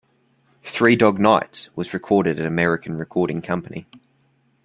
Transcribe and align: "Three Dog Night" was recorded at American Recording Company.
"Three 0.65 0.95
Dog 0.95 1.19
Night" 1.19 1.69
was 1.75 1.93
recorded 1.93 2.39
at 2.39 2.47
American 2.47 2.97
Recording 2.97 3.43
Company. 3.43 3.85